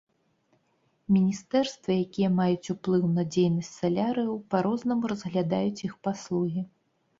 [1.15, 6.61] Міністэрствы, якія маюць уплыў на дзейнасць салярыяў па-рознаму разглядаюць іх паслугі.